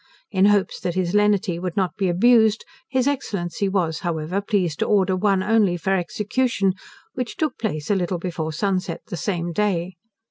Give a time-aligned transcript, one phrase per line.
[0.31, 4.85] In hopes that his lenity would not be abused, his Excellency was, however, pleased to
[4.87, 6.73] order one only for execution,
[7.13, 9.93] which took place a little before sun set the same day.